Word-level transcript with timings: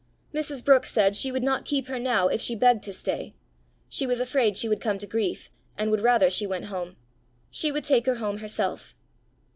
Mrs. 0.33 0.65
Brookes 0.65 0.89
said 0.89 1.15
she 1.15 1.31
would 1.31 1.43
not 1.43 1.63
keep 1.63 1.85
her 1.87 1.99
now 1.99 2.27
if 2.27 2.41
she 2.41 2.55
begged 2.55 2.81
to 2.85 2.91
stay; 2.91 3.35
she 3.87 4.07
was 4.07 4.19
afraid 4.19 4.57
she 4.57 4.67
would 4.67 4.81
come 4.81 4.97
to 4.97 5.05
grief, 5.05 5.51
and 5.77 5.91
would 5.91 6.01
rather 6.01 6.31
she 6.31 6.47
went 6.47 6.65
home; 6.73 6.95
she 7.51 7.71
would 7.71 7.83
take 7.83 8.07
her 8.07 8.15
home 8.15 8.39
herself. 8.39 8.95